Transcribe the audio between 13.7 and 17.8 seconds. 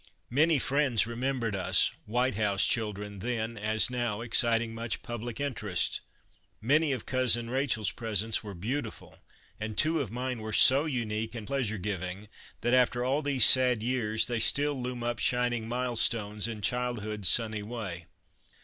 years they still loom up shining milestones in child hood's sunny